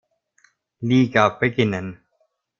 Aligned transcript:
Liga 0.79 1.29
beginnen. 1.37 1.87